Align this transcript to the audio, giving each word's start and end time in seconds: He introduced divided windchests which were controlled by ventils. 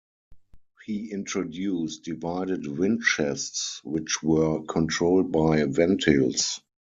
He 0.83 1.11
introduced 1.11 2.05
divided 2.05 2.63
windchests 2.63 3.83
which 3.83 4.23
were 4.23 4.63
controlled 4.63 5.31
by 5.31 5.61
ventils. 5.65 6.59